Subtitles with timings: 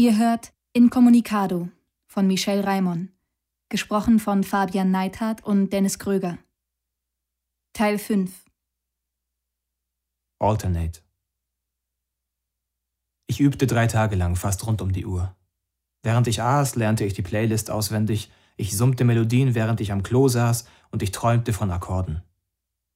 [0.00, 1.68] Ihr hört Incommunicado
[2.06, 3.10] von Michel Raimon,
[3.68, 6.38] gesprochen von Fabian Neithardt und Dennis Kröger.
[7.74, 8.46] Teil 5
[10.38, 11.02] Alternate
[13.26, 15.36] Ich übte drei Tage lang fast rund um die Uhr.
[16.02, 20.28] Während ich aß, lernte ich die Playlist auswendig, ich summte Melodien, während ich am Klo
[20.28, 22.22] saß, und ich träumte von Akkorden.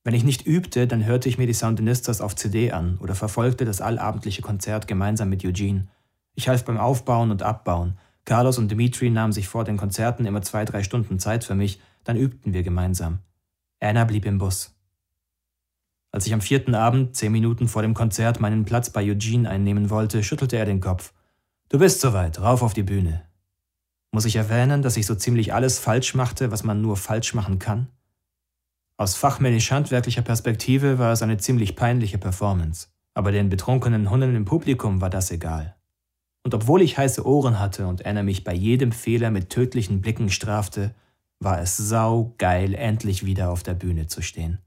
[0.05, 3.67] Wenn ich nicht übte, dann hörte ich mir die Soundinistas auf CD an oder verfolgte
[3.67, 5.89] das allabendliche Konzert gemeinsam mit Eugene.
[6.35, 7.99] Ich half beim Aufbauen und Abbauen.
[8.25, 11.81] Carlos und Dimitri nahmen sich vor den Konzerten immer zwei, drei Stunden Zeit für mich,
[12.05, 13.21] dann übten wir gemeinsam.
[13.81, 14.75] Anna blieb im Bus.
[16.11, 19.91] Als ich am vierten Abend, zehn Minuten vor dem Konzert, meinen Platz bei Eugene einnehmen
[19.91, 21.13] wollte, schüttelte er den Kopf.
[21.69, 23.25] Du bist soweit, rauf auf die Bühne.
[24.13, 27.59] Muss ich erwähnen, dass ich so ziemlich alles falsch machte, was man nur falsch machen
[27.59, 27.89] kann?
[28.97, 35.01] Aus fachmännisch-handwerklicher Perspektive war es eine ziemlich peinliche Performance, aber den betrunkenen Hunden im Publikum
[35.01, 35.75] war das egal.
[36.45, 40.29] Und obwohl ich heiße Ohren hatte und Anna mich bei jedem Fehler mit tödlichen Blicken
[40.29, 40.95] strafte,
[41.41, 44.59] war es saugeil, endlich wieder auf der Bühne zu stehen.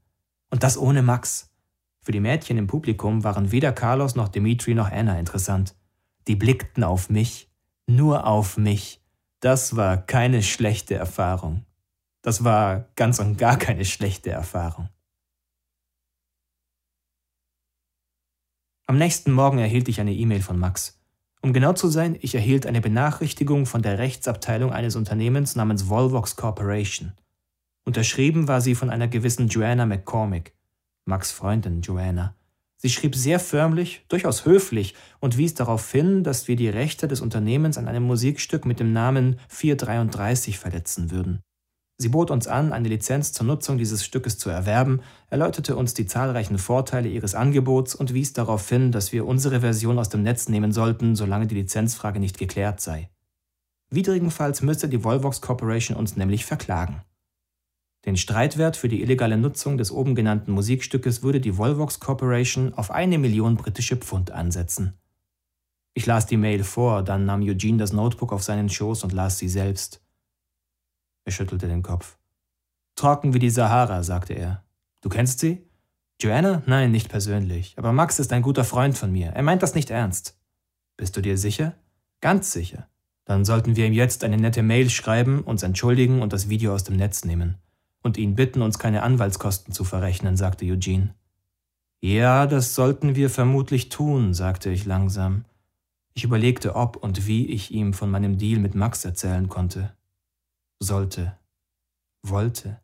[0.50, 1.54] Und das ohne Max.
[2.00, 5.76] Für die Mädchen im Publikum waren weder Carlos noch Dimitri noch Anna interessant.
[6.26, 7.50] Die blickten auf mich,
[7.86, 9.00] nur auf mich.
[9.40, 11.64] Das war keine schlechte Erfahrung.
[12.22, 14.88] Das war ganz und gar keine schlechte Erfahrung.
[18.86, 20.97] Am nächsten Morgen erhielt ich eine E-Mail von Max.
[21.40, 26.36] Um genau zu sein, ich erhielt eine Benachrichtigung von der Rechtsabteilung eines Unternehmens namens Volvox
[26.36, 27.12] Corporation.
[27.84, 30.52] Unterschrieben war sie von einer gewissen Joanna McCormick,
[31.04, 32.34] Max Freundin Joanna.
[32.76, 37.20] Sie schrieb sehr förmlich, durchaus höflich und wies darauf hin, dass wir die Rechte des
[37.20, 41.40] Unternehmens an einem Musikstück mit dem Namen 433 verletzen würden.
[42.00, 46.06] Sie bot uns an, eine Lizenz zur Nutzung dieses Stückes zu erwerben, erläuterte uns die
[46.06, 50.48] zahlreichen Vorteile ihres Angebots und wies darauf hin, dass wir unsere Version aus dem Netz
[50.48, 53.10] nehmen sollten, solange die Lizenzfrage nicht geklärt sei.
[53.90, 57.02] Widrigenfalls müsste die Volvox Corporation uns nämlich verklagen.
[58.04, 62.92] Den Streitwert für die illegale Nutzung des oben genannten Musikstückes würde die Volvox Corporation auf
[62.92, 64.94] eine Million britische Pfund ansetzen.
[65.94, 69.38] Ich las die Mail vor, dann nahm Eugene das Notebook auf seinen Schoß und las
[69.38, 70.00] sie selbst.
[71.28, 72.16] Er schüttelte den Kopf.
[72.96, 74.64] Trocken wie die Sahara, sagte er.
[75.02, 75.62] Du kennst sie?
[76.18, 76.62] Joanna?
[76.64, 77.74] Nein, nicht persönlich.
[77.76, 79.32] Aber Max ist ein guter Freund von mir.
[79.32, 80.38] Er meint das nicht ernst.
[80.96, 81.74] Bist du dir sicher?
[82.22, 82.88] Ganz sicher.
[83.26, 86.84] Dann sollten wir ihm jetzt eine nette Mail schreiben, uns entschuldigen und das Video aus
[86.84, 87.58] dem Netz nehmen.
[88.02, 91.14] Und ihn bitten, uns keine Anwaltskosten zu verrechnen, sagte Eugene.
[92.00, 95.44] Ja, das sollten wir vermutlich tun, sagte ich langsam.
[96.14, 99.92] Ich überlegte, ob und wie ich ihm von meinem Deal mit Max erzählen konnte
[100.80, 101.38] sollte,
[102.22, 102.80] wollte.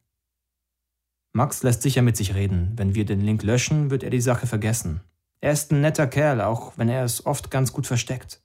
[1.32, 2.72] Max lässt sicher mit sich reden.
[2.76, 5.00] Wenn wir den Link löschen, wird er die Sache vergessen.
[5.40, 8.40] Er ist ein netter Kerl, auch wenn er es oft ganz gut versteckt.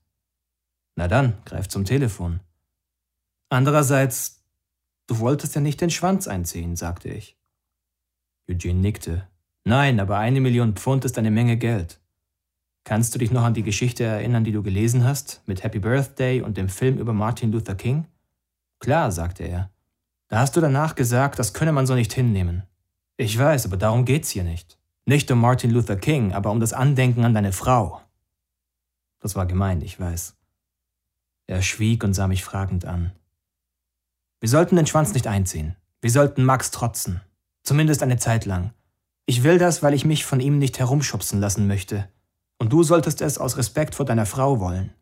[0.95, 2.41] Na dann, greif zum Telefon.
[3.49, 4.43] Andererseits,
[5.07, 7.37] du wolltest ja nicht den Schwanz einziehen, sagte ich.
[8.49, 9.27] Eugene nickte.
[9.65, 11.99] Nein, aber eine Million Pfund ist eine Menge Geld.
[12.83, 16.41] Kannst du dich noch an die Geschichte erinnern, die du gelesen hast, mit Happy Birthday
[16.41, 18.07] und dem Film über Martin Luther King?
[18.79, 19.69] Klar, sagte er.
[20.27, 22.63] Da hast du danach gesagt, das könne man so nicht hinnehmen.
[23.17, 24.77] Ich weiß, aber darum geht's hier nicht.
[25.05, 28.01] Nicht um Martin Luther King, aber um das Andenken an deine Frau.
[29.19, 30.37] Das war gemein, ich weiß.
[31.47, 33.11] Er schwieg und sah mich fragend an.
[34.39, 35.75] Wir sollten den Schwanz nicht einziehen.
[35.99, 37.21] Wir sollten Max trotzen.
[37.63, 38.71] Zumindest eine Zeit lang.
[39.25, 42.07] Ich will das, weil ich mich von ihm nicht herumschubsen lassen möchte.
[42.57, 44.93] Und du solltest es aus Respekt vor deiner Frau wollen.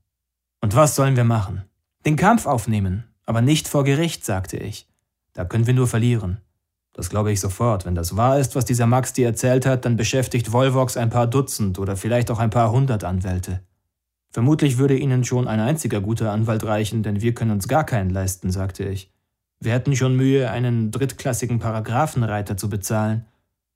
[0.61, 1.63] Und was sollen wir machen?
[2.05, 4.87] Den Kampf aufnehmen, aber nicht vor Gericht, sagte ich.
[5.33, 6.39] Da können wir nur verlieren.
[6.93, 7.85] Das glaube ich sofort.
[7.85, 11.27] Wenn das wahr ist, was dieser Max dir erzählt hat, dann beschäftigt Volvox ein paar
[11.27, 13.61] Dutzend oder vielleicht auch ein paar hundert Anwälte.
[14.31, 18.09] Vermutlich würde Ihnen schon ein einziger guter Anwalt reichen, denn wir können uns gar keinen
[18.09, 19.11] leisten, sagte ich.
[19.59, 23.25] Wir hätten schon Mühe, einen drittklassigen Paragraphenreiter zu bezahlen.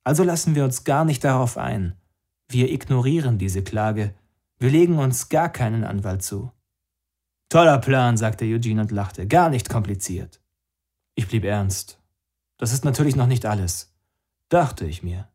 [0.04, 1.96] Also lassen wir uns gar nicht darauf ein.
[2.50, 4.14] Wir ignorieren diese Klage.
[4.60, 6.52] Wir legen uns gar keinen Anwalt zu.
[7.52, 9.28] Toller Plan, sagte Eugene und lachte.
[9.28, 10.40] Gar nicht kompliziert.
[11.16, 12.00] Ich blieb ernst.
[12.58, 13.94] Das ist natürlich noch nicht alles.
[14.48, 15.28] Dachte ich mir.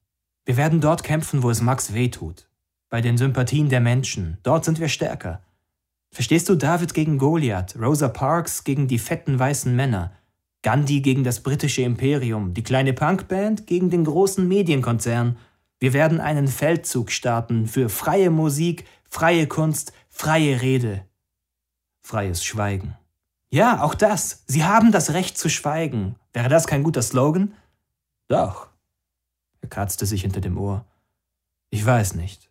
[0.47, 2.49] Wir werden dort kämpfen, wo es Max weh tut.
[2.89, 4.39] Bei den Sympathien der Menschen.
[4.45, 5.43] Dort sind wir stärker.
[6.11, 10.15] Verstehst du David gegen Goliath, Rosa Parks gegen die fetten weißen Männer,
[10.63, 15.37] Gandhi gegen das britische Imperium, die kleine Punkband gegen den großen Medienkonzern.
[15.81, 21.05] Wir werden einen Feldzug starten für freie Musik, freie Kunst, freie Rede
[22.07, 22.97] freies Schweigen.
[23.51, 24.45] Ja, auch das.
[24.47, 26.17] Sie haben das Recht zu schweigen.
[26.33, 27.53] Wäre das kein guter Slogan?
[28.29, 28.69] Doch.
[29.61, 30.85] Er kratzte sich hinter dem Ohr.
[31.71, 32.51] Ich weiß nicht.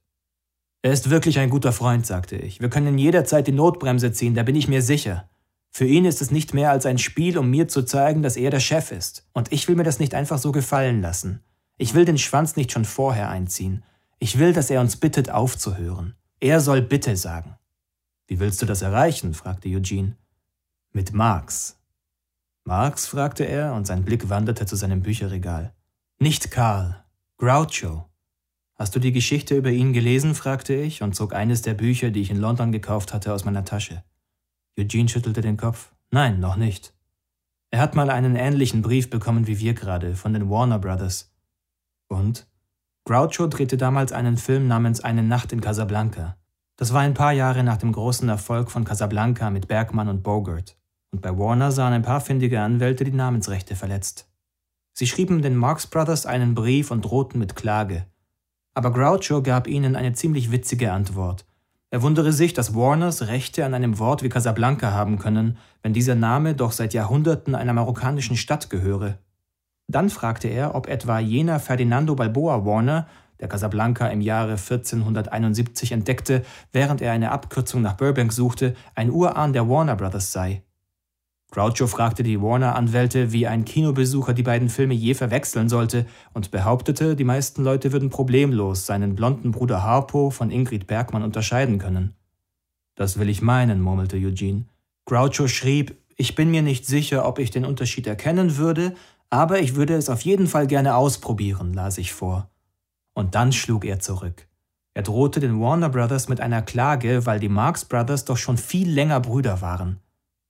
[0.82, 2.60] Er ist wirklich ein guter Freund, sagte ich.
[2.60, 5.30] Wir können jederzeit die Notbremse ziehen, da bin ich mir sicher.
[5.72, 8.52] Für ihn ist es nicht mehr als ein Spiel, um mir zu zeigen, dass er
[8.52, 9.28] der Chef ist.
[9.34, 11.44] Und ich will mir das nicht einfach so gefallen lassen.
[11.78, 13.84] Ich will den Schwanz nicht schon vorher einziehen.
[14.20, 16.16] Ich will, dass er uns bittet, aufzuhören.
[16.40, 17.58] Er soll Bitte sagen.
[18.28, 19.34] Wie willst du das erreichen?
[19.34, 20.18] fragte Eugene.
[20.92, 21.80] Mit Marx.
[22.64, 23.06] Marx?
[23.06, 25.74] fragte er, und sein Blick wanderte zu seinem Bücherregal.
[26.20, 27.04] Nicht Karl.
[27.38, 28.10] Groucho.
[28.76, 30.34] Hast du die Geschichte über ihn gelesen?
[30.34, 33.66] fragte ich und zog eines der Bücher, die ich in London gekauft hatte, aus meiner
[33.66, 34.04] Tasche.
[34.78, 35.94] Eugene schüttelte den Kopf.
[36.12, 36.94] Nein, noch nicht.
[37.72, 41.34] Er hat mal einen ähnlichen Brief bekommen wie wir gerade, von den Warner Brothers.
[42.08, 42.48] Und?
[43.06, 46.38] Groucho drehte damals einen Film namens Eine Nacht in Casablanca.
[46.78, 50.76] Das war ein paar Jahre nach dem großen Erfolg von Casablanca mit Bergmann und Bogart.
[51.12, 54.28] Und bei Warner sahen ein paar findige Anwälte die Namensrechte verletzt.
[54.94, 58.06] Sie schrieben den Marx Brothers einen Brief und drohten mit Klage.
[58.74, 61.46] Aber Groucho gab ihnen eine ziemlich witzige Antwort.
[61.92, 66.16] Er wundere sich, dass Warners Rechte an einem Wort wie Casablanca haben können, wenn dieser
[66.16, 69.18] Name doch seit Jahrhunderten einer marokkanischen Stadt gehöre.
[69.88, 73.08] Dann fragte er, ob etwa jener Ferdinando Balboa Warner,
[73.40, 79.54] der Casablanca im Jahre 1471 entdeckte, während er eine Abkürzung nach Burbank suchte, ein Urahn
[79.54, 80.64] der Warner Brothers sei.
[81.52, 87.16] Groucho fragte die Warner-Anwälte, wie ein Kinobesucher die beiden Filme je verwechseln sollte und behauptete,
[87.16, 92.14] die meisten Leute würden problemlos seinen blonden Bruder Harpo von Ingrid Bergmann unterscheiden können.
[92.96, 94.66] Das will ich meinen, murmelte Eugene.
[95.06, 98.96] Groucho schrieb, ich bin mir nicht sicher, ob ich den Unterschied erkennen würde,
[99.30, 102.50] aber ich würde es auf jeden Fall gerne ausprobieren, las ich vor.
[103.16, 104.48] Und dann schlug er zurück.
[104.94, 108.90] Er drohte den Warner Brothers mit einer Klage, weil die Marx Brothers doch schon viel
[108.90, 110.00] länger Brüder waren.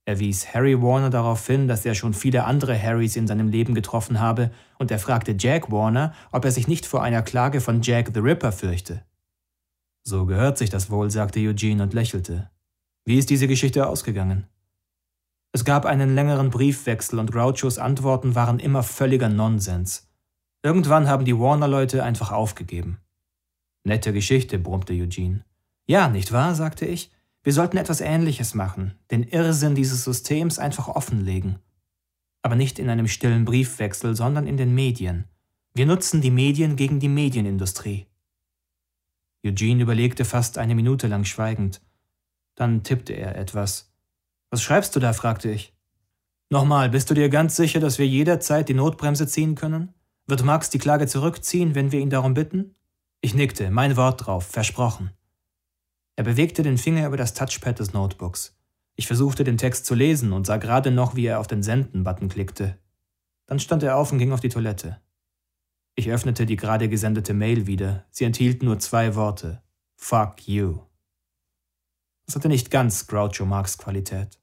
[0.08, 3.74] Er wies Harry Warner darauf hin, dass er schon viele andere Harrys in seinem Leben
[3.74, 7.82] getroffen habe, und er fragte Jack Warner, ob er sich nicht vor einer Klage von
[7.82, 9.04] Jack the Ripper fürchte.
[10.04, 12.52] So gehört sich das wohl, sagte Eugene und lächelte.
[13.04, 14.48] Wie ist diese Geschichte ausgegangen?
[15.52, 20.08] Es gab einen längeren Briefwechsel und Grouchos Antworten waren immer völliger Nonsens.
[20.66, 22.98] Irgendwann haben die Warner-Leute einfach aufgegeben.
[23.84, 25.46] Nette Geschichte, brummte Eugene.
[25.86, 26.56] Ja, nicht wahr?
[26.56, 27.12] sagte ich.
[27.44, 31.60] Wir sollten etwas Ähnliches machen, den Irrsinn dieses Systems einfach offenlegen.
[32.42, 35.26] Aber nicht in einem stillen Briefwechsel, sondern in den Medien.
[35.76, 38.08] Wir nutzen die Medien gegen die Medienindustrie.
[39.46, 41.80] Eugene überlegte fast eine Minute lang schweigend.
[42.56, 43.94] Dann tippte er etwas.
[44.50, 45.14] Was schreibst du da?
[45.14, 45.76] fragte ich.
[46.50, 49.95] Nochmal, bist du dir ganz sicher, dass wir jederzeit die Notbremse ziehen können?
[50.28, 52.76] Wird Max die Klage zurückziehen, wenn wir ihn darum bitten?
[53.22, 55.12] Ich nickte, mein Wort drauf, versprochen.
[56.16, 58.58] Er bewegte den Finger über das Touchpad des Notebooks.
[58.96, 62.30] Ich versuchte den Text zu lesen und sah gerade noch, wie er auf den Senden-Button
[62.30, 62.80] klickte.
[63.46, 65.02] Dann stand er auf und ging auf die Toilette.
[65.96, 68.06] Ich öffnete die gerade gesendete Mail wieder.
[68.10, 69.62] Sie enthielt nur zwei Worte.
[69.96, 70.80] Fuck you.
[72.26, 74.40] Das hatte nicht ganz Groucho Marx Qualität.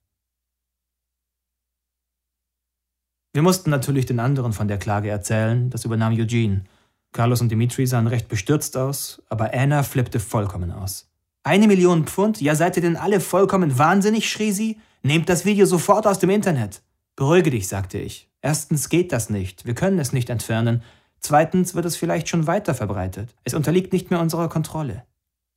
[3.34, 6.64] Wir mussten natürlich den anderen von der Klage erzählen, das übernahm Eugene.
[7.12, 11.08] Carlos und Dimitri sahen recht bestürzt aus, aber Anna flippte vollkommen aus.
[11.42, 12.40] Eine Million Pfund?
[12.40, 14.30] Ja, seid ihr denn alle vollkommen wahnsinnig?
[14.30, 14.78] schrie sie.
[15.02, 16.82] Nehmt das Video sofort aus dem Internet.
[17.16, 18.28] Beruhige dich, sagte ich.
[18.42, 19.66] Erstens geht das nicht.
[19.66, 20.82] Wir können es nicht entfernen.
[21.18, 23.34] Zweitens wird es vielleicht schon weiter verbreitet.
[23.44, 25.04] Es unterliegt nicht mehr unserer Kontrolle.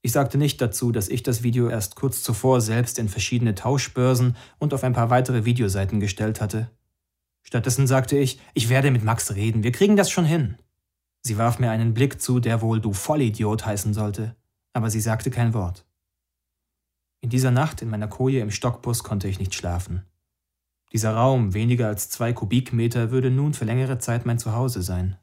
[0.02, 4.36] Ich sagte nicht dazu, dass ich das Video erst kurz zuvor selbst in verschiedene Tauschbörsen
[4.60, 6.70] und auf ein paar weitere Videoseiten gestellt hatte.
[7.46, 10.58] Stattdessen sagte ich, ich werde mit Max reden, wir kriegen das schon hin.
[11.22, 14.36] Sie warf mir einen Blick zu, der wohl du Vollidiot heißen sollte
[14.76, 15.86] aber sie sagte kein Wort.
[17.22, 20.06] In dieser Nacht in meiner Koje im Stockbus konnte ich nicht schlafen.
[20.92, 25.18] Dieser Raum, weniger als zwei Kubikmeter, würde nun für längere Zeit mein Zuhause sein.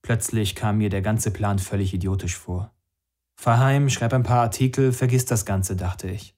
[0.00, 2.74] Plötzlich kam mir der ganze Plan völlig idiotisch vor.
[3.36, 6.34] Fahr heim, schreib ein paar Artikel, vergiss das Ganze, dachte ich.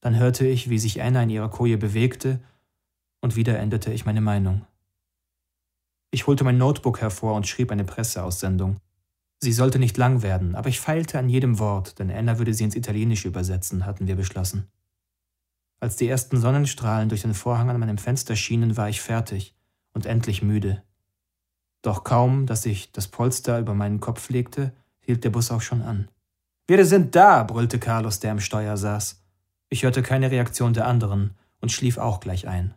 [0.00, 2.40] Dann hörte ich, wie sich Anna in ihrer Koje bewegte,
[3.20, 4.66] und wieder änderte ich meine Meinung.
[6.10, 8.78] Ich holte mein Notebook hervor und schrieb eine Presseaussendung.
[9.38, 12.64] Sie sollte nicht lang werden, aber ich feilte an jedem Wort, denn Anna würde sie
[12.64, 14.68] ins Italienische übersetzen, hatten wir beschlossen.
[15.78, 19.54] Als die ersten Sonnenstrahlen durch den Vorhang an meinem Fenster schienen, war ich fertig
[19.94, 20.82] und endlich müde.
[21.82, 25.80] Doch kaum, dass ich das Polster über meinen Kopf legte, hielt der Bus auch schon
[25.80, 26.08] an.
[26.66, 29.22] Wir sind da, brüllte Carlos, der am Steuer saß.
[29.70, 32.74] Ich hörte keine Reaktion der anderen und schlief auch gleich ein.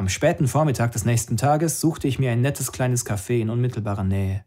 [0.00, 4.02] Am späten Vormittag des nächsten Tages suchte ich mir ein nettes kleines Café in unmittelbarer
[4.02, 4.46] Nähe.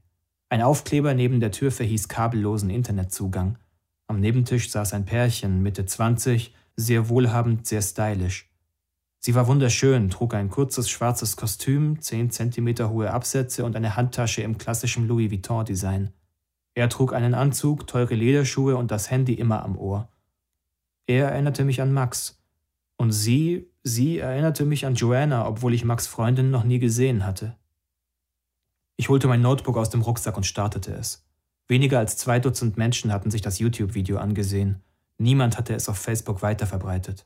[0.49, 3.59] Ein Aufkleber neben der Tür verhieß kabellosen Internetzugang.
[4.07, 8.51] Am Nebentisch saß ein Pärchen, Mitte 20, sehr wohlhabend, sehr stylisch.
[9.19, 14.41] Sie war wunderschön, trug ein kurzes schwarzes Kostüm, 10 cm hohe Absätze und eine Handtasche
[14.41, 16.13] im klassischen Louis Vuitton-Design.
[16.73, 20.09] Er trug einen Anzug, teure Lederschuhe und das Handy immer am Ohr.
[21.05, 22.41] Er erinnerte mich an Max.
[22.97, 27.55] Und sie, sie erinnerte mich an Joanna, obwohl ich Max Freundin noch nie gesehen hatte.
[28.95, 31.25] Ich holte mein Notebook aus dem Rucksack und startete es.
[31.67, 34.81] Weniger als zwei Dutzend Menschen hatten sich das YouTube-Video angesehen.
[35.17, 37.25] Niemand hatte es auf Facebook weiterverbreitet.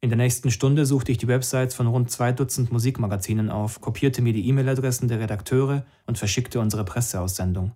[0.00, 4.20] In der nächsten Stunde suchte ich die Websites von rund zwei Dutzend Musikmagazinen auf, kopierte
[4.20, 7.72] mir die E-Mail-Adressen der Redakteure und verschickte unsere Presseaussendung.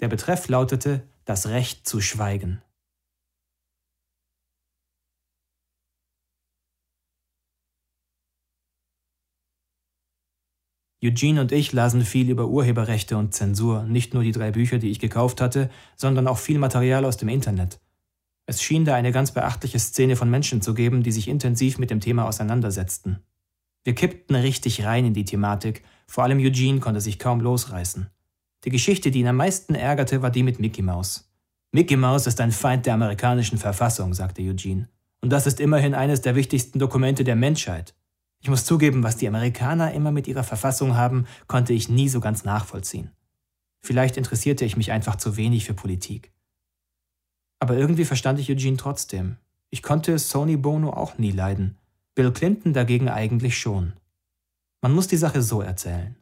[0.00, 2.62] Der Betreff lautete Das Recht zu schweigen.
[11.04, 14.90] Eugene und ich lasen viel über Urheberrechte und Zensur, nicht nur die drei Bücher, die
[14.90, 17.80] ich gekauft hatte, sondern auch viel Material aus dem Internet.
[18.46, 21.90] Es schien da eine ganz beachtliche Szene von Menschen zu geben, die sich intensiv mit
[21.90, 23.20] dem Thema auseinandersetzten.
[23.84, 28.08] Wir kippten richtig rein in die Thematik, vor allem Eugene konnte sich kaum losreißen.
[28.64, 31.30] Die Geschichte, die ihn am meisten ärgerte, war die mit Mickey Mouse.
[31.72, 34.88] Mickey Mouse ist ein Feind der amerikanischen Verfassung, sagte Eugene.
[35.20, 37.94] Und das ist immerhin eines der wichtigsten Dokumente der Menschheit.
[38.44, 42.20] Ich muss zugeben, was die Amerikaner immer mit ihrer Verfassung haben, konnte ich nie so
[42.20, 43.10] ganz nachvollziehen.
[43.82, 46.30] Vielleicht interessierte ich mich einfach zu wenig für Politik.
[47.58, 49.38] Aber irgendwie verstand ich Eugene trotzdem.
[49.70, 51.78] Ich konnte Sony Bono auch nie leiden.
[52.14, 53.94] Bill Clinton dagegen eigentlich schon.
[54.82, 56.14] Man muss die Sache so erzählen.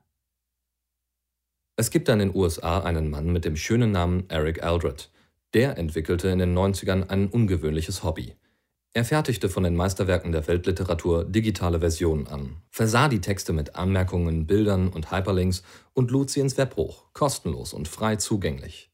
[1.74, 5.10] Es gibt in den USA einen Mann mit dem schönen Namen Eric Aldred.
[5.54, 8.36] Der entwickelte in den 90ern ein ungewöhnliches Hobby.
[8.94, 14.46] Er fertigte von den Meisterwerken der Weltliteratur digitale Versionen an, versah die Texte mit Anmerkungen,
[14.46, 15.62] Bildern und Hyperlinks
[15.94, 18.90] und lud sie ins Web hoch, kostenlos und frei zugänglich.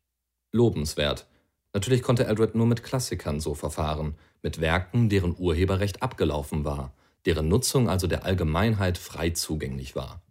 [0.52, 1.26] Lobenswert.
[1.74, 6.94] Natürlich konnte Eldred nur mit Klassikern so verfahren, mit Werken, deren Urheberrecht abgelaufen war,
[7.26, 10.22] deren Nutzung also der Allgemeinheit frei zugänglich war.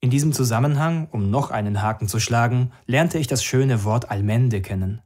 [0.00, 4.62] In diesem Zusammenhang, um noch einen Haken zu schlagen, lernte ich das schöne Wort Allmende
[4.62, 5.02] kennen.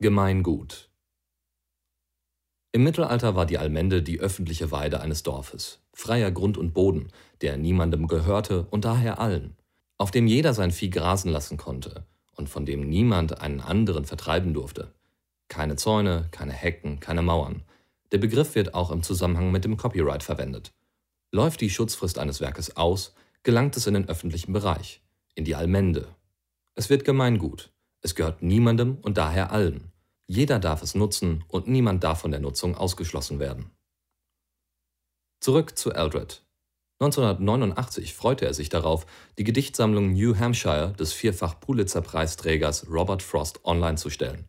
[0.00, 0.85] Gemeingut
[2.76, 7.08] im Mittelalter war die Allmende die öffentliche Weide eines Dorfes, freier Grund und Boden,
[7.40, 9.56] der niemandem gehörte und daher allen,
[9.96, 12.04] auf dem jeder sein Vieh grasen lassen konnte
[12.34, 14.92] und von dem niemand einen anderen vertreiben durfte.
[15.48, 17.62] Keine Zäune, keine Hecken, keine Mauern.
[18.12, 20.70] Der Begriff wird auch im Zusammenhang mit dem Copyright verwendet.
[21.32, 25.00] Läuft die Schutzfrist eines Werkes aus, gelangt es in den öffentlichen Bereich,
[25.34, 26.08] in die Allmende.
[26.74, 27.72] Es wird Gemeingut.
[28.02, 29.92] Es gehört niemandem und daher allen.
[30.28, 33.70] Jeder darf es nutzen und niemand darf von der Nutzung ausgeschlossen werden.
[35.40, 36.42] Zurück zu Eldred.
[36.98, 39.06] 1989 freute er sich darauf,
[39.38, 44.48] die Gedichtsammlung New Hampshire des vierfach Pulitzer-Preisträgers Robert Frost online zu stellen.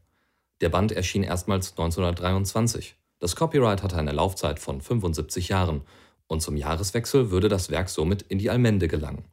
[0.61, 2.95] Der Band erschien erstmals 1923.
[3.19, 5.81] Das Copyright hatte eine Laufzeit von 75 Jahren
[6.27, 9.25] und zum Jahreswechsel würde das Werk somit in die Allmende gelangen.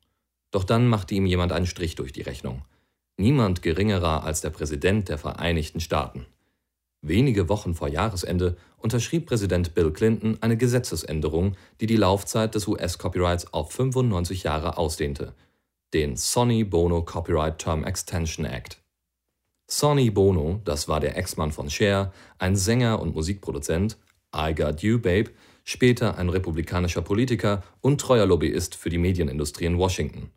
[0.50, 2.62] Doch dann machte ihm jemand einen Strich durch die Rechnung.
[3.16, 6.26] Niemand geringerer als der Präsident der Vereinigten Staaten.
[7.06, 13.52] Wenige Wochen vor Jahresende unterschrieb Präsident Bill Clinton eine Gesetzesänderung, die die Laufzeit des US-Copyrights
[13.52, 15.34] auf 95 Jahre ausdehnte,
[15.92, 18.78] den Sonny Bono Copyright Term Extension Act.
[19.70, 23.98] Sonny Bono, das war der Ex-Mann von Cher, ein Sänger und Musikproduzent,
[24.34, 25.30] I Got You Babe,
[25.62, 30.30] später ein republikanischer Politiker und treuer Lobbyist für die Medienindustrie in Washington.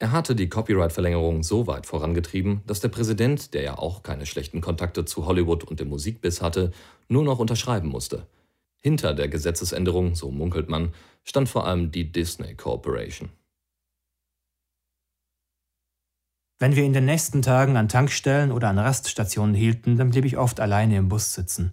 [0.00, 4.60] Er hatte die Copyright-Verlängerung so weit vorangetrieben, dass der Präsident, der ja auch keine schlechten
[4.60, 6.72] Kontakte zu Hollywood und dem Musikbiss hatte,
[7.08, 8.26] nur noch unterschreiben musste.
[8.80, 13.30] Hinter der Gesetzesänderung, so munkelt man, stand vor allem die Disney Corporation.
[16.58, 20.36] Wenn wir in den nächsten Tagen an Tankstellen oder an Raststationen hielten, dann blieb ich
[20.36, 21.72] oft alleine im Bus sitzen.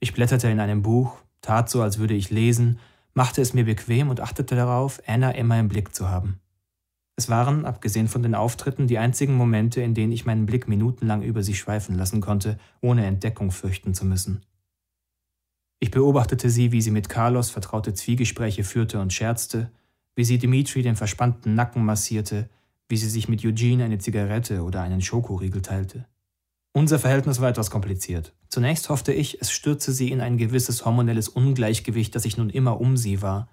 [0.00, 2.80] Ich blätterte in einem Buch, tat so, als würde ich lesen,
[3.14, 6.40] machte es mir bequem und achtete darauf, Anna immer im Blick zu haben.
[7.18, 11.22] Es waren, abgesehen von den Auftritten, die einzigen Momente, in denen ich meinen Blick minutenlang
[11.22, 14.42] über sie schweifen lassen konnte, ohne Entdeckung fürchten zu müssen.
[15.80, 19.70] Ich beobachtete sie, wie sie mit Carlos vertraute Zwiegespräche führte und scherzte,
[20.14, 22.50] wie sie Dimitri den verspannten Nacken massierte,
[22.88, 26.06] wie sie sich mit Eugene eine Zigarette oder einen Schokoriegel teilte.
[26.72, 28.34] Unser Verhältnis war etwas kompliziert.
[28.48, 32.78] Zunächst hoffte ich, es stürze sie in ein gewisses hormonelles Ungleichgewicht, das ich nun immer
[32.78, 33.48] um sie war.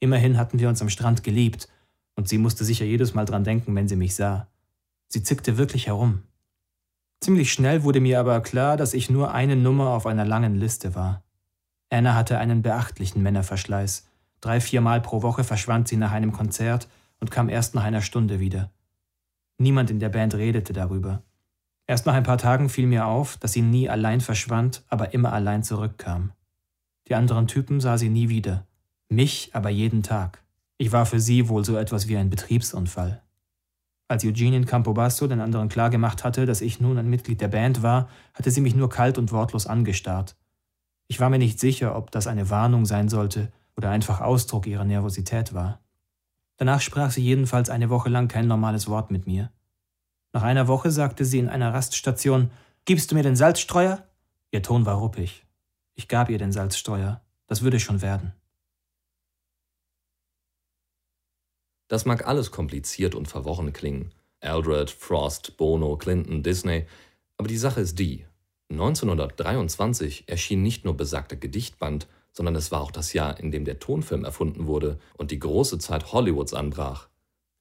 [0.00, 1.68] Immerhin hatten wir uns am Strand geliebt
[2.16, 4.48] und sie musste sicher jedes Mal dran denken, wenn sie mich sah.
[5.08, 6.22] Sie zickte wirklich herum.
[7.20, 10.94] Ziemlich schnell wurde mir aber klar, dass ich nur eine Nummer auf einer langen Liste
[10.94, 11.22] war.
[11.90, 14.08] Anna hatte einen beachtlichen Männerverschleiß.
[14.40, 16.88] Drei, viermal pro Woche verschwand sie nach einem Konzert
[17.20, 18.70] und kam erst nach einer Stunde wieder.
[19.58, 21.22] Niemand in der Band redete darüber.
[21.86, 25.32] Erst nach ein paar Tagen fiel mir auf, dass sie nie allein verschwand, aber immer
[25.32, 26.32] allein zurückkam.
[27.08, 28.66] Die anderen Typen sah sie nie wieder,
[29.08, 30.42] mich aber jeden Tag.
[30.78, 33.22] Ich war für sie wohl so etwas wie ein Betriebsunfall.
[34.08, 37.82] Als Eugene in Campobasso den anderen klargemacht hatte, dass ich nun ein Mitglied der Band
[37.82, 40.36] war, hatte sie mich nur kalt und wortlos angestarrt.
[41.06, 44.84] Ich war mir nicht sicher, ob das eine Warnung sein sollte oder einfach Ausdruck ihrer
[44.84, 45.80] Nervosität war.
[46.58, 49.50] Danach sprach sie jedenfalls eine Woche lang kein normales Wort mit mir.
[50.32, 52.50] Nach einer Woche sagte sie in einer Raststation,
[52.84, 54.04] Gibst du mir den Salzstreuer?
[54.50, 55.46] Ihr Ton war ruppig.
[55.94, 57.20] Ich gab ihr den Salzstreuer.
[57.46, 58.32] Das würde schon werden.
[61.92, 64.12] Das mag alles kompliziert und verworren klingen.
[64.40, 66.86] Eldred, Frost, Bono, Clinton, Disney.
[67.36, 68.24] Aber die Sache ist die.
[68.70, 73.78] 1923 erschien nicht nur besagter Gedichtband, sondern es war auch das Jahr, in dem der
[73.78, 77.10] Tonfilm erfunden wurde und die große Zeit Hollywoods anbrach.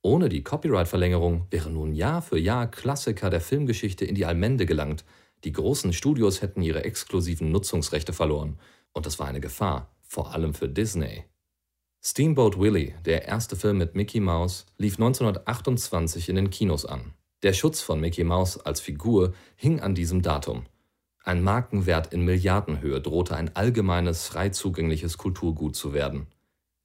[0.02, 5.04] Ohne die Copyright-Verlängerung wären nun Jahr für Jahr Klassiker der Filmgeschichte in die Allmende gelangt.
[5.44, 8.58] Die großen Studios hätten ihre exklusiven Nutzungsrechte verloren.
[8.94, 11.26] Und das war eine Gefahr, vor allem für Disney.
[12.04, 17.14] Steamboat Willie, der erste Film mit Mickey Mouse, lief 1928 in den Kinos an.
[17.44, 20.66] Der Schutz von Mickey Mouse als Figur hing an diesem Datum.
[21.24, 26.26] Ein Markenwert in Milliardenhöhe drohte ein allgemeines, frei zugängliches Kulturgut zu werden.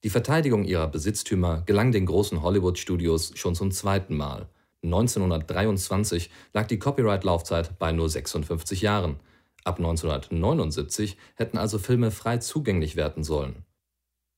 [0.04, 4.50] Die Verteidigung ihrer Besitztümer gelang den großen Hollywood-Studios schon zum zweiten Mal.
[4.82, 9.18] 1923 lag die Copyright-Laufzeit bei nur 56 Jahren.
[9.64, 13.64] Ab 1979 hätten also Filme frei zugänglich werden sollen.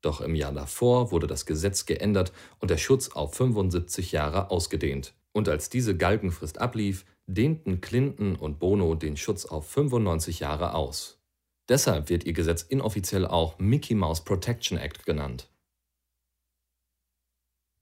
[0.00, 5.14] Doch im Jahr davor wurde das Gesetz geändert und der Schutz auf 75 Jahre ausgedehnt.
[5.32, 11.20] Und als diese Galgenfrist ablief, dehnten Clinton und Bono den Schutz auf 95 Jahre aus.
[11.68, 15.50] Deshalb wird ihr Gesetz inoffiziell auch Mickey Mouse Protection Act genannt.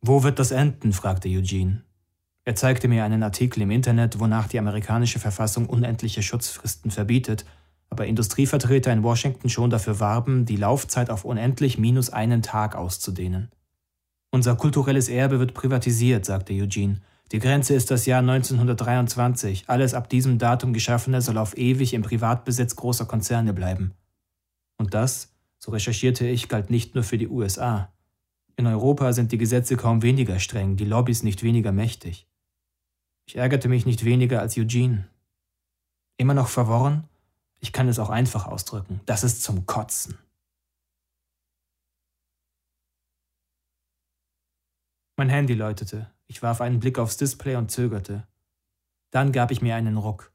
[0.00, 0.92] Wo wird das enden?
[0.92, 1.84] fragte Eugene.
[2.44, 7.44] Er zeigte mir einen Artikel im Internet, wonach die amerikanische Verfassung unendliche Schutzfristen verbietet
[7.90, 13.50] aber Industrievertreter in Washington schon dafür warben, die Laufzeit auf unendlich minus einen Tag auszudehnen.
[14.30, 17.00] Unser kulturelles Erbe wird privatisiert, sagte Eugene.
[17.32, 19.64] Die Grenze ist das Jahr 1923.
[19.68, 23.94] Alles ab diesem Datum Geschaffene soll auf ewig im Privatbesitz großer Konzerne bleiben.
[24.76, 27.92] Und das, so recherchierte ich, galt nicht nur für die USA.
[28.56, 32.26] In Europa sind die Gesetze kaum weniger streng, die Lobbys nicht weniger mächtig.
[33.26, 35.08] Ich ärgerte mich nicht weniger als Eugene.
[36.16, 37.04] Immer noch verworren?
[37.60, 39.00] Ich kann es auch einfach ausdrücken.
[39.06, 40.18] Das ist zum Kotzen.
[45.16, 46.10] Mein Handy läutete.
[46.26, 48.26] Ich warf einen Blick aufs Display und zögerte.
[49.10, 50.32] Dann gab ich mir einen Ruck.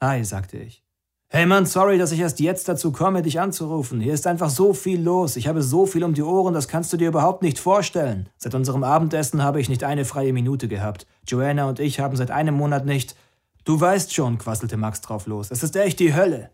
[0.00, 0.84] Hi, sagte ich.
[1.28, 4.00] Hey Mann, sorry, dass ich erst jetzt dazu komme, dich anzurufen.
[4.00, 5.34] Hier ist einfach so viel los.
[5.34, 8.28] Ich habe so viel um die Ohren, das kannst du dir überhaupt nicht vorstellen.
[8.36, 11.08] Seit unserem Abendessen habe ich nicht eine freie Minute gehabt.
[11.26, 13.16] Joanna und ich haben seit einem Monat nicht.
[13.64, 15.50] Du weißt schon, quasselte Max drauf los.
[15.50, 16.50] Es ist echt die Hölle.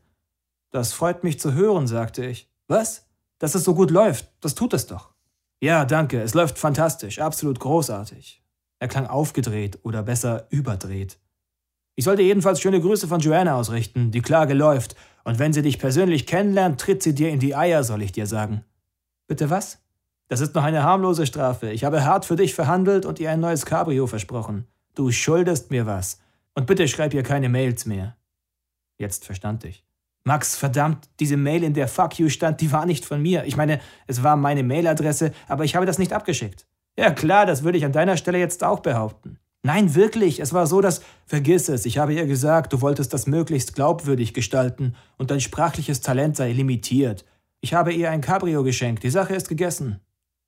[0.71, 2.49] Das freut mich zu hören, sagte ich.
[2.69, 3.09] Was?
[3.39, 5.11] Dass es so gut läuft, das tut es doch.
[5.61, 8.43] Ja, danke, es läuft fantastisch, absolut großartig.
[8.79, 11.19] Er klang aufgedreht oder besser überdreht.
[11.97, 14.95] Ich sollte jedenfalls schöne Grüße von Joanna ausrichten, die Klage läuft,
[15.25, 18.27] und wenn sie dich persönlich kennenlernt, tritt sie dir in die Eier, soll ich dir
[18.27, 18.65] sagen.
[19.27, 19.83] Bitte was?
[20.29, 21.71] Das ist noch eine harmlose Strafe.
[21.71, 24.67] Ich habe hart für dich verhandelt und ihr ein neues Cabrio versprochen.
[24.95, 26.21] Du schuldest mir was.
[26.55, 28.17] Und bitte schreib ihr keine Mails mehr.
[28.99, 29.85] Jetzt verstand ich.
[30.25, 33.45] Max, verdammt, diese Mail, in der Fuck you stand, die war nicht von mir.
[33.45, 36.67] Ich meine, es war meine Mailadresse, aber ich habe das nicht abgeschickt.
[36.99, 39.39] Ja klar, das würde ich an deiner Stelle jetzt auch behaupten.
[39.63, 41.03] Nein, wirklich, es war so, dass.
[41.27, 46.01] Vergiss es, ich habe ihr gesagt, du wolltest das möglichst glaubwürdig gestalten und dein sprachliches
[46.01, 47.25] Talent sei limitiert.
[47.61, 50.01] Ich habe ihr ein Cabrio geschenkt, die Sache ist gegessen.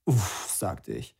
[0.07, 1.15] Uff, sagte ich.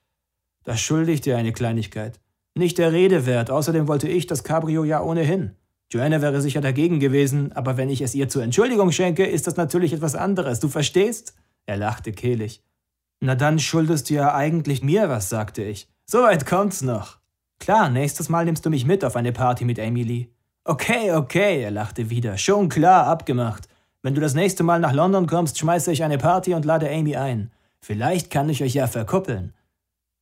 [0.65, 2.19] Das schuldigt dir eine Kleinigkeit.
[2.55, 5.57] Nicht der Rede wert, außerdem wollte ich das Cabrio ja ohnehin.
[5.91, 9.57] Joanna wäre sicher dagegen gewesen, aber wenn ich es ihr zur Entschuldigung schenke, ist das
[9.57, 10.61] natürlich etwas anderes.
[10.61, 11.35] Du verstehst?
[11.67, 12.63] Er lachte kehlig.
[13.21, 15.89] Na dann schuldest du ja eigentlich mir was, sagte ich.
[16.05, 17.19] So weit kommt's noch.
[17.59, 20.35] Klar, nächstes Mal nimmst du mich mit auf eine Party mit Emily.
[20.65, 22.37] Okay, okay, er lachte wieder.
[22.37, 23.69] Schon klar, abgemacht.
[24.03, 27.17] Wenn du das nächste Mal nach London kommst, schmeiße ich eine Party und lade Amy
[27.17, 27.53] ein.
[27.81, 29.55] Vielleicht kann ich euch ja verkuppeln.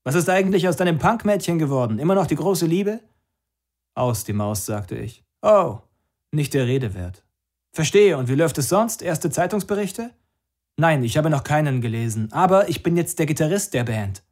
[0.05, 1.99] Was ist eigentlich aus deinem Punkmädchen geworden?
[1.99, 3.01] Immer noch die große Liebe?
[3.95, 5.25] Aus die Maus, sagte ich.
[5.43, 5.79] Oh,
[6.33, 7.23] nicht der Rede wert.
[7.73, 9.03] Verstehe, und wie läuft es sonst?
[9.03, 10.11] Erste Zeitungsberichte?
[10.77, 14.23] Nein, ich habe noch keinen gelesen, aber ich bin jetzt der Gitarrist der Band.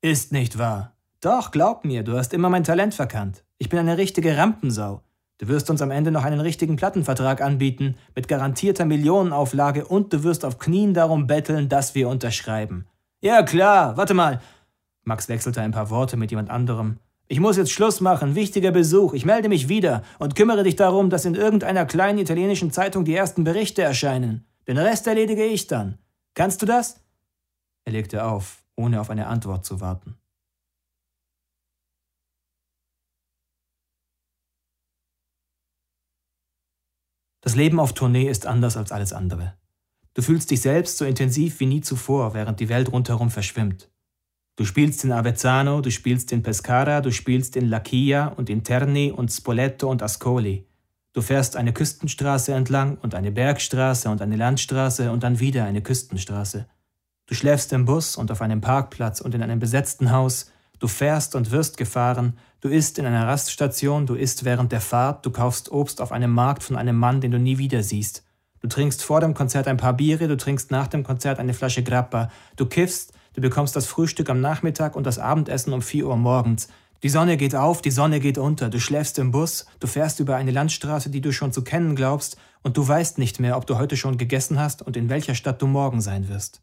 [0.00, 0.92] Ist nicht wahr.
[1.20, 3.42] Doch, glaub mir, du hast immer mein Talent verkannt.
[3.58, 5.02] Ich bin eine richtige Rampensau.
[5.38, 10.22] Du wirst uns am Ende noch einen richtigen Plattenvertrag anbieten, mit garantierter Millionenauflage und du
[10.22, 12.86] wirst auf Knien darum betteln, dass wir unterschreiben.
[13.20, 14.40] Ja, klar, warte mal.
[15.08, 16.98] Max wechselte ein paar Worte mit jemand anderem.
[17.28, 19.14] Ich muss jetzt Schluss machen, wichtiger Besuch.
[19.14, 23.14] Ich melde mich wieder und kümmere dich darum, dass in irgendeiner kleinen italienischen Zeitung die
[23.14, 24.46] ersten Berichte erscheinen.
[24.66, 25.98] Den Rest erledige ich dann.
[26.34, 27.02] Kannst du das?
[27.84, 30.18] Er legte auf, ohne auf eine Antwort zu warten.
[37.40, 39.54] Das Leben auf Tournee ist anders als alles andere.
[40.12, 43.90] Du fühlst dich selbst so intensiv wie nie zuvor, während die Welt rundherum verschwimmt.
[44.58, 49.12] Du spielst in Avezzano, du spielst in Pescara, du spielst in Lachia und in Terni
[49.12, 50.66] und Spoleto und Ascoli.
[51.12, 55.80] Du fährst eine Küstenstraße entlang und eine Bergstraße und eine Landstraße und dann wieder eine
[55.80, 56.66] Küstenstraße.
[57.26, 60.50] Du schläfst im Bus und auf einem Parkplatz und in einem besetzten Haus.
[60.80, 62.36] Du fährst und wirst gefahren.
[62.60, 66.32] Du isst in einer Raststation, du isst während der Fahrt, du kaufst Obst auf einem
[66.32, 68.24] Markt von einem Mann, den du nie wieder siehst.
[68.58, 71.84] Du trinkst vor dem Konzert ein paar Biere, du trinkst nach dem Konzert eine Flasche
[71.84, 72.28] Grappa.
[72.56, 76.66] Du kiffst, Du bekommst das Frühstück am Nachmittag und das Abendessen um 4 Uhr morgens.
[77.04, 80.34] Die Sonne geht auf, die Sonne geht unter, du schläfst im Bus, du fährst über
[80.34, 83.78] eine Landstraße, die du schon zu kennen glaubst, und du weißt nicht mehr, ob du
[83.78, 86.62] heute schon gegessen hast und in welcher Stadt du morgen sein wirst.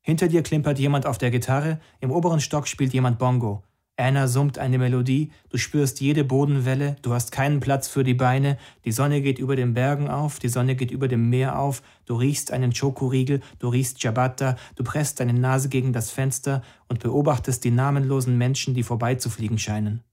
[0.00, 3.62] Hinter dir klimpert jemand auf der Gitarre, im oberen Stock spielt jemand Bongo.
[4.00, 8.56] Anna summt eine Melodie, du spürst jede Bodenwelle, du hast keinen Platz für die Beine,
[8.84, 12.14] die Sonne geht über den Bergen auf, die Sonne geht über dem Meer auf, du
[12.14, 17.64] riechst einen Schokoriegel, du riechst Ciabatta, du presst deine Nase gegen das Fenster und beobachtest
[17.64, 20.04] die namenlosen Menschen, die vorbeizufliegen scheinen.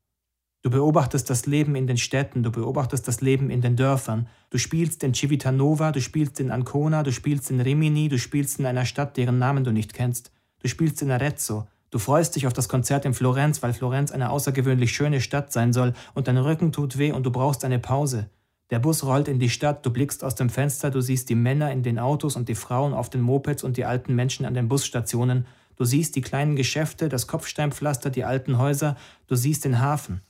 [0.63, 4.57] Du beobachtest das Leben in den Städten, du beobachtest das Leben in den Dörfern, du
[4.57, 8.85] spielst in Civitanova, du spielst in Ancona, du spielst in Rimini, du spielst in einer
[8.85, 10.31] Stadt, deren Namen du nicht kennst,
[10.63, 14.29] du spielst in Arezzo, Du freust dich auf das Konzert in Florenz, weil Florenz eine
[14.29, 18.29] außergewöhnlich schöne Stadt sein soll und dein Rücken tut weh und du brauchst eine Pause.
[18.71, 21.71] Der Bus rollt in die Stadt, du blickst aus dem Fenster, du siehst die Männer
[21.71, 24.67] in den Autos und die Frauen auf den Mopeds und die alten Menschen an den
[24.67, 25.45] Busstationen,
[25.75, 30.21] du siehst die kleinen Geschäfte, das Kopfsteinpflaster, die alten Häuser, du siehst den Hafen.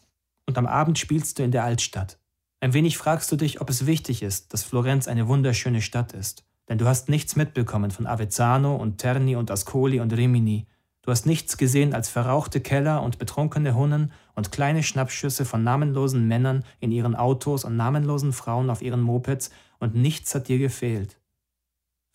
[0.46, 2.20] Und am Abend spielst du in der Altstadt.
[2.60, 6.46] Ein wenig fragst du dich, ob es wichtig ist, dass Florenz eine wunderschöne Stadt ist.
[6.68, 10.66] Denn du hast nichts mitbekommen von Avezzano und Terni und Ascoli und Rimini.
[11.06, 16.28] Du hast nichts gesehen als verrauchte Keller und betrunkene Hunnen und kleine Schnappschüsse von namenlosen
[16.28, 21.20] Männern in ihren Autos und namenlosen Frauen auf ihren Mopeds, und nichts hat dir gefehlt.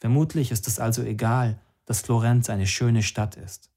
[0.01, 3.71] Vermutlich ist es also egal, dass Florenz eine schöne Stadt ist.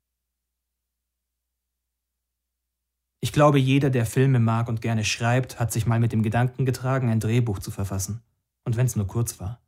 [3.19, 6.65] Ich glaube, jeder, der Filme mag und gerne schreibt, hat sich mal mit dem Gedanken
[6.65, 8.23] getragen, ein Drehbuch zu verfassen.
[8.63, 9.61] Und wenn es nur kurz war.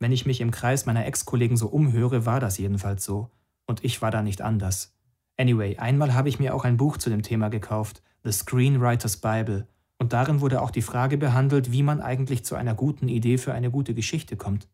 [0.00, 3.30] Wenn ich mich im Kreis meiner Ex-Kollegen so umhöre, war das jedenfalls so
[3.66, 4.94] und ich war da nicht anders.
[5.36, 9.66] Anyway, einmal habe ich mir auch ein Buch zu dem Thema gekauft, The Screenwriter's Bible,
[9.98, 13.54] und darin wurde auch die Frage behandelt, wie man eigentlich zu einer guten Idee für
[13.54, 14.68] eine gute Geschichte kommt.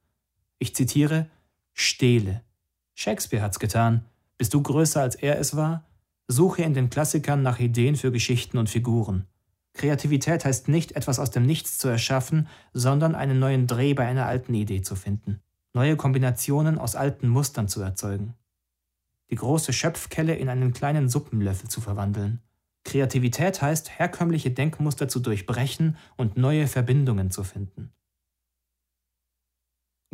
[0.59, 1.27] Ich zitiere
[1.73, 2.43] Stehle.
[2.95, 4.05] Shakespeare hat's getan.
[4.39, 5.85] Bist du größer als er es war?
[6.27, 9.27] Suche in den Klassikern nach Ideen für Geschichten und Figuren.
[9.73, 14.27] Kreativität heißt nicht, etwas aus dem Nichts zu erschaffen, sondern einen neuen Dreh bei einer
[14.27, 15.41] alten Idee zu finden,
[15.75, 18.35] neue Kombinationen aus alten Mustern zu erzeugen
[19.31, 22.43] die große Schöpfkelle in einen kleinen Suppenlöffel zu verwandeln.
[22.85, 27.93] Kreativität heißt, herkömmliche Denkmuster zu durchbrechen und neue Verbindungen zu finden.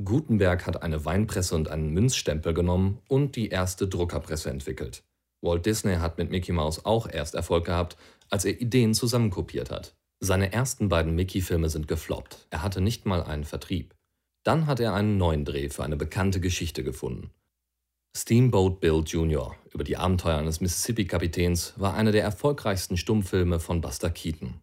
[0.02, 5.04] Gutenberg hat eine Weinpresse und einen Münzstempel genommen und die erste Druckerpresse entwickelt.
[5.40, 7.96] Walt Disney hat mit Mickey Mouse auch erst Erfolg gehabt,
[8.28, 9.96] als er Ideen zusammenkopiert hat.
[10.20, 12.46] Seine ersten beiden Mickey-Filme sind gefloppt.
[12.50, 13.94] Er hatte nicht mal einen Vertrieb.
[14.42, 17.30] Dann hat er einen neuen Dreh für eine bekannte Geschichte gefunden.
[18.18, 19.54] Steamboat Bill Jr.
[19.74, 24.54] über die Abenteuer eines Mississippi-Kapitäns war einer der erfolgreichsten Stummfilme von Buster Keaton.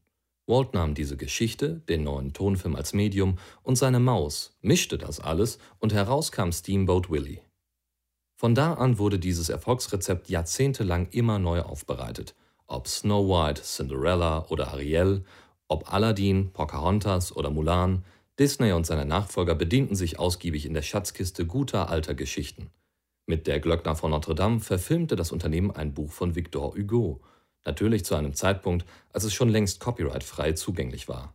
[0.48, 5.60] Walt nahm diese Geschichte, den neuen Tonfilm als Medium und seine Maus, mischte das alles
[5.78, 7.42] und heraus kam Steamboat Willie.
[8.36, 12.34] Von da an wurde dieses Erfolgsrezept jahrzehntelang immer neu aufbereitet.
[12.66, 15.26] Ob Snow White, Cinderella oder Ariel,
[15.68, 18.04] ob Aladdin, Pocahontas oder Mulan,
[18.40, 22.72] Disney und seine Nachfolger bedienten sich ausgiebig in der Schatzkiste guter alter Geschichten.
[23.26, 27.22] Mit Der Glöckner von Notre Dame verfilmte das Unternehmen ein Buch von Victor Hugo,
[27.64, 31.34] natürlich zu einem Zeitpunkt, als es schon längst copyrightfrei zugänglich war.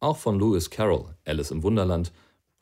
[0.00, 2.12] Auch von Lewis Carroll, Alice im Wunderland,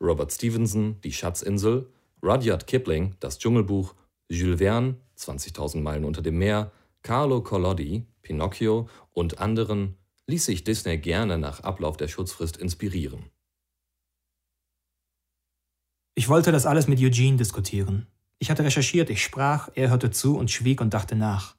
[0.00, 1.90] Robert Stevenson, Die Schatzinsel,
[2.22, 3.94] Rudyard Kipling, Das Dschungelbuch,
[4.28, 6.70] Jules Verne, 20.000 Meilen unter dem Meer,
[7.02, 13.30] Carlo Collodi, Pinocchio und anderen ließ sich Disney gerne nach Ablauf der Schutzfrist inspirieren.
[16.14, 18.06] Ich wollte das alles mit Eugene diskutieren.
[18.42, 21.56] Ich hatte recherchiert, ich sprach, er hörte zu und schwieg und dachte nach.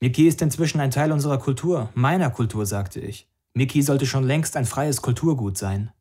[0.00, 3.26] Mickey ist inzwischen ein Teil unserer Kultur, meiner Kultur, sagte ich.
[3.54, 5.92] Mickey sollte schon längst ein freies Kulturgut sein.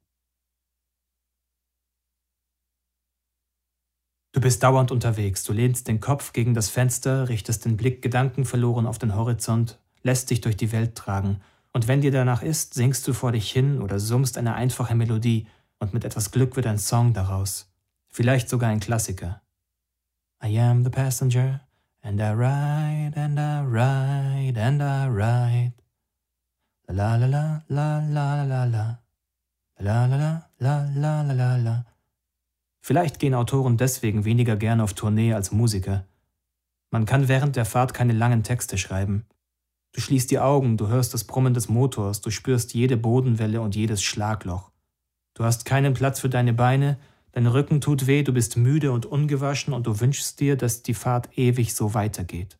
[4.34, 8.88] Du bist dauernd unterwegs, du lehnst den Kopf gegen das Fenster, richtest den Blick gedankenverloren
[8.88, 13.08] auf den Horizont, lässt dich durch die Welt tragen, und wenn dir danach ist, singst
[13.08, 15.48] du vor dich hin oder summst eine einfache Melodie,
[15.80, 17.72] und mit etwas Glück wird ein Song daraus.
[18.10, 19.42] Vielleicht sogar ein Klassiker.
[20.42, 21.60] I am the passenger,
[22.02, 25.74] and I ride, and I ride, and I ride.
[26.88, 29.00] La la la la la la la la.
[29.80, 31.86] La la la la la la la la.
[32.82, 36.06] Vielleicht gehen Autoren deswegen weniger gern auf Tournee als Musiker.
[36.90, 39.26] Man kann während der Fahrt keine langen Texte schreiben.
[39.92, 43.76] Du schließt die Augen, du hörst das Brummen des Motors, du spürst jede Bodenwelle und
[43.76, 44.72] jedes Schlagloch.
[45.34, 46.98] Du hast keinen Platz für deine Beine,
[47.40, 50.94] dein Rücken tut weh, du bist müde und ungewaschen und du wünschst dir, dass die
[50.94, 52.60] Fahrt ewig so weitergeht.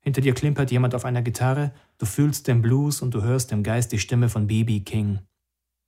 [0.00, 3.62] Hinter dir klimpert jemand auf einer Gitarre, du fühlst den Blues und du hörst im
[3.62, 4.80] Geist die Stimme von B.B.
[4.80, 5.20] King.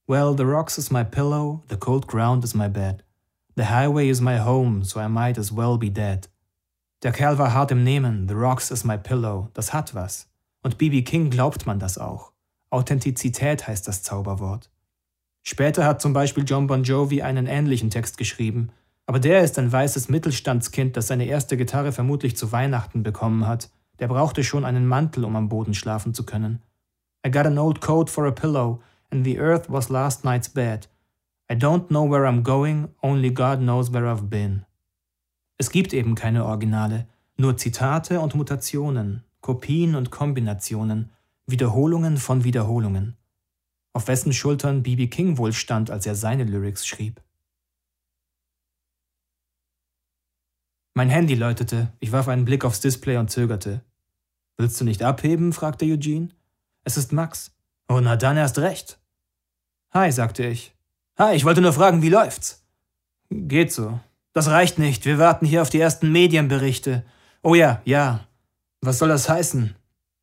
[0.06, 3.04] Well, the rocks is my pillow, the cold ground is my bed.
[3.56, 6.30] The highway is my home, so I might as well be dead.
[7.02, 10.26] Der Kerl war hart im Nehmen, the rocks is my pillow, das hat was.
[10.62, 11.02] Und B.B.
[11.02, 12.32] King glaubt man das auch.
[12.70, 14.70] Authentizität heißt das Zauberwort.
[15.42, 18.70] Später hat zum Beispiel John Bon Jovi einen ähnlichen Text geschrieben,
[19.06, 23.70] aber der ist ein weißes Mittelstandskind, das seine erste Gitarre vermutlich zu Weihnachten bekommen hat.
[23.98, 26.62] Der brauchte schon einen Mantel, um am Boden schlafen zu können.
[27.26, 30.88] I got an old coat for a pillow, and the earth was last night's bed.
[31.50, 34.64] I don't know where I'm going, only God knows where I've been.
[35.58, 41.10] Es gibt eben keine Originale, nur Zitate und Mutationen, Kopien und Kombinationen,
[41.46, 43.16] Wiederholungen von Wiederholungen.
[43.92, 45.08] Auf wessen Schultern B.B.
[45.08, 47.20] King wohl stand, als er seine Lyrics schrieb.
[50.94, 53.82] Mein Handy läutete, ich warf einen Blick aufs Display und zögerte.
[54.58, 55.52] Willst du nicht abheben?
[55.52, 56.28] fragte Eugene.
[56.84, 57.52] Es ist Max.
[57.88, 58.98] Oh, na dann erst recht.
[59.92, 60.74] Hi, sagte ich.
[61.18, 62.64] Hi, ich wollte nur fragen, wie läuft's?
[63.30, 64.00] Geht so.
[64.32, 65.04] Das reicht nicht.
[65.06, 67.04] Wir warten hier auf die ersten Medienberichte.
[67.42, 68.26] Oh ja, ja.
[68.80, 69.74] Was soll das heißen?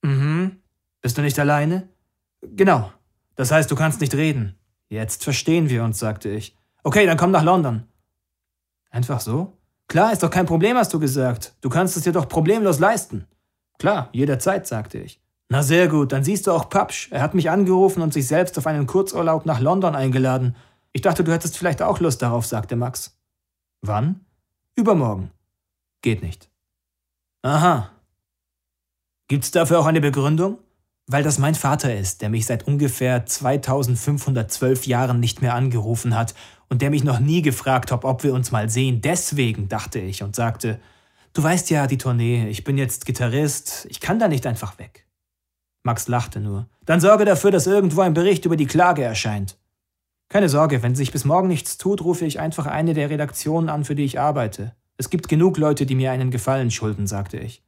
[0.03, 0.57] Mhm.
[1.01, 1.87] Bist du nicht alleine?
[2.41, 2.91] Genau.
[3.37, 4.55] Das heißt, du kannst nicht reden.
[4.89, 6.57] Jetzt verstehen wir uns, sagte ich.
[6.83, 7.83] Okay, dann komm nach London.
[8.89, 9.53] Einfach so?
[9.87, 11.55] Klar, ist doch kein Problem, hast du gesagt.
[11.61, 13.25] Du kannst es dir doch problemlos leisten.
[13.79, 15.21] Klar, jederzeit, sagte ich.
[15.49, 17.09] Na sehr gut, dann siehst du auch Papsch.
[17.11, 20.55] Er hat mich angerufen und sich selbst auf einen Kurzurlaub nach London eingeladen.
[20.91, 23.17] Ich dachte, du hättest vielleicht auch Lust darauf, sagte Max.
[23.81, 24.25] Wann?
[24.75, 25.31] Übermorgen.
[26.01, 26.49] Geht nicht.
[27.43, 27.91] Aha.
[29.27, 30.57] Gibt's dafür auch eine Begründung?
[31.09, 36.35] Weil das mein Vater ist, der mich seit ungefähr 2512 Jahren nicht mehr angerufen hat
[36.67, 38.99] und der mich noch nie gefragt hat, ob wir uns mal sehen.
[39.01, 40.79] Deswegen dachte ich und sagte,
[41.31, 45.05] du weißt ja, die Tournee, ich bin jetzt Gitarrist, ich kann da nicht einfach weg.
[45.83, 46.67] Max lachte nur.
[46.85, 49.57] Dann sorge dafür, dass irgendwo ein Bericht über die Klage erscheint.
[50.27, 53.85] Keine Sorge, wenn sich bis morgen nichts tut, rufe ich einfach eine der Redaktionen an,
[53.85, 54.75] für die ich arbeite.
[54.97, 57.63] Es gibt genug Leute, die mir einen Gefallen schulden, sagte ich.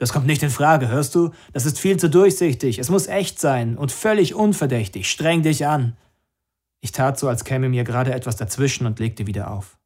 [0.00, 1.30] Das kommt nicht in Frage, hörst du?
[1.52, 2.78] Das ist viel zu durchsichtig.
[2.78, 5.10] Es muss echt sein und völlig unverdächtig.
[5.10, 5.94] Streng dich an.
[6.80, 9.78] Ich tat so, als käme mir gerade etwas dazwischen und legte wieder auf.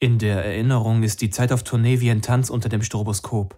[0.00, 3.56] In der Erinnerung ist die Zeit auf Tournee wie ein Tanz unter dem Stroboskop.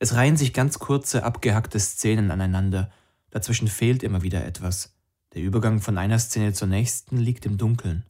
[0.00, 2.90] Es reihen sich ganz kurze, abgehackte Szenen aneinander.
[3.30, 4.96] Dazwischen fehlt immer wieder etwas.
[5.34, 8.04] Der Übergang von einer Szene zur nächsten liegt im Dunkeln.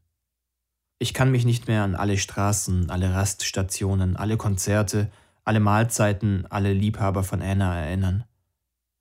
[1.00, 5.10] Ich kann mich nicht mehr an alle Straßen, alle Raststationen, alle Konzerte,
[5.44, 8.24] alle Mahlzeiten, alle Liebhaber von Anna erinnern.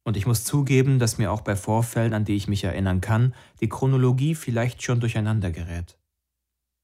[0.04, 3.34] Und ich muss zugeben, dass mir auch bei Vorfällen, an die ich mich erinnern kann,
[3.62, 5.98] die Chronologie vielleicht schon durcheinander gerät.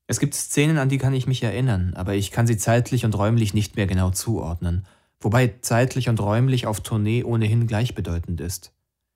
[0.07, 3.17] Es gibt Szenen, an die kann ich mich erinnern, aber ich kann sie zeitlich und
[3.17, 4.85] räumlich nicht mehr genau zuordnen,
[5.21, 8.73] wobei zeitlich und räumlich auf Tournee ohnehin gleichbedeutend ist.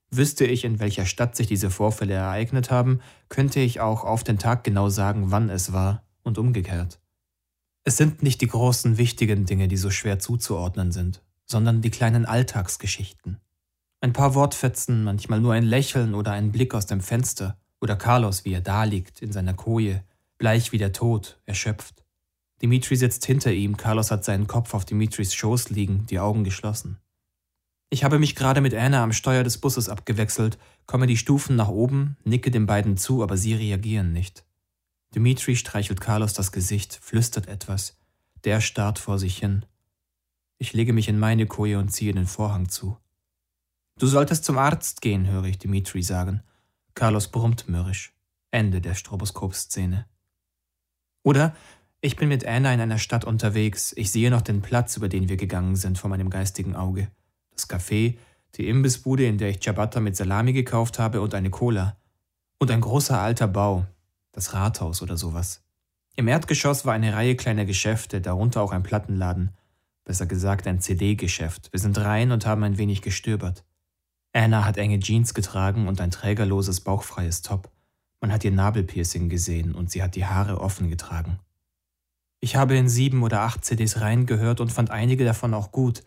[0.10, 4.40] Wüsste ich, in welcher Stadt sich diese Vorfälle ereignet haben, könnte ich auch auf den
[4.40, 7.00] Tag genau sagen, wann es war und umgekehrt.
[7.84, 12.26] Es sind nicht die großen, wichtigen Dinge, die so schwer zuzuordnen sind, sondern die kleinen
[12.26, 13.40] Alltagsgeschichten.
[14.00, 18.46] Ein paar Wortfetzen, manchmal nur ein Lächeln oder ein Blick aus dem Fenster, oder Carlos,
[18.46, 20.04] wie er da liegt, in seiner Koje,
[20.38, 22.06] bleich wie der Tod, erschöpft.
[22.62, 26.98] Dimitri sitzt hinter ihm, Carlos hat seinen Kopf auf Dimitris Schoß liegen, die Augen geschlossen.
[27.90, 31.70] Ich habe mich gerade mit Anna am Steuer des Busses abgewechselt, komme die Stufen nach
[31.70, 34.44] oben, nicke den beiden zu, aber sie reagieren nicht.
[35.16, 37.98] Dimitri streichelt Carlos das Gesicht, flüstert etwas.
[38.44, 39.66] Der starrt vor sich hin.
[40.58, 42.98] Ich lege mich in meine Koje und ziehe den Vorhang zu.
[43.98, 46.44] Du solltest zum Arzt gehen, höre ich Dimitri sagen.
[46.94, 48.14] Carlos brummt mürrisch.
[48.52, 50.06] Ende der Stroboskopszene.
[51.24, 51.56] Oder
[52.02, 53.94] ich bin mit Anna in einer Stadt unterwegs.
[53.96, 57.10] Ich sehe noch den Platz, über den wir gegangen sind, vor meinem geistigen Auge.
[57.58, 58.18] Das Café,
[58.56, 61.98] die Imbissbude, in der ich Ciabatta mit Salami gekauft habe und eine Cola.
[62.60, 63.86] Und ein großer alter Bau,
[64.32, 65.64] das Rathaus oder sowas.
[66.16, 69.52] Im Erdgeschoss war eine Reihe kleiner Geschäfte, darunter auch ein Plattenladen.
[70.04, 71.72] Besser gesagt ein CD-Geschäft.
[71.72, 73.66] Wir sind rein und haben ein wenig gestöbert.
[74.34, 77.72] Anna hat enge Jeans getragen und ein trägerloses, bauchfreies Top.
[78.22, 81.40] Man hat ihr Nabelpiercing gesehen und sie hat die Haare offen getragen.
[82.40, 86.04] Ich habe in sieben oder acht CDs reingehört und fand einige davon auch gut,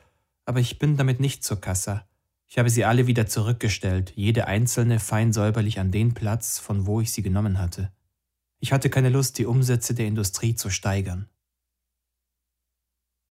[0.51, 2.03] aber ich bin damit nicht zur Kasse.
[2.49, 7.01] Ich habe sie alle wieder zurückgestellt, jede einzelne fein säuberlich an den Platz, von wo
[7.01, 7.93] ich sie genommen hatte.
[8.59, 11.29] Ich hatte keine Lust, die Umsätze der Industrie zu steigern.